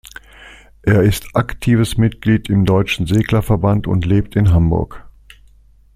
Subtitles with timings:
[0.81, 5.03] Er ist aktives Mitglied im Deutschen Segler-Verband und lebt in Hamburg.